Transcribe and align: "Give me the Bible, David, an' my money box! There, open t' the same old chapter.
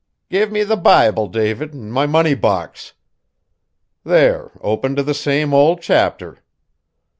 "Give 0.31 0.51
me 0.51 0.63
the 0.63 0.77
Bible, 0.77 1.27
David, 1.27 1.75
an' 1.75 1.91
my 1.91 2.07
money 2.07 2.33
box! 2.33 2.93
There, 4.03 4.51
open 4.61 4.95
t' 4.95 5.03
the 5.03 5.13
same 5.13 5.53
old 5.53 5.83
chapter. 5.83 6.39